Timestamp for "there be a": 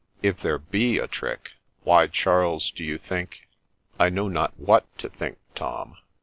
0.41-1.05